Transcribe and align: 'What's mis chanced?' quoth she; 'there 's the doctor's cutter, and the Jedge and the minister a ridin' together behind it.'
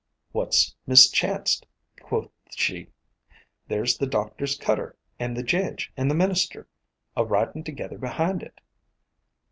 'What's 0.31 0.75
mis 0.87 1.11
chanced?' 1.11 1.67
quoth 2.01 2.31
she; 2.55 2.87
'there 3.67 3.85
's 3.85 3.97
the 3.99 4.07
doctor's 4.07 4.57
cutter, 4.57 4.97
and 5.19 5.37
the 5.37 5.43
Jedge 5.43 5.93
and 5.95 6.09
the 6.09 6.15
minister 6.15 6.67
a 7.15 7.23
ridin' 7.23 7.63
together 7.63 7.99
behind 7.99 8.41
it.' 8.41 8.61